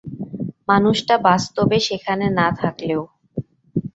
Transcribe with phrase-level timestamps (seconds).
[0.69, 3.01] মানুষটা বাস্তবে সেখানে না থাকলেও।